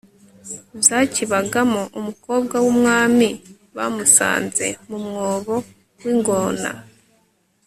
[0.87, 1.81] zakibagamo.
[1.99, 3.29] umukobwa w'umwami
[3.75, 5.55] bamusanze mu mwobo
[6.01, 6.69] w'ingona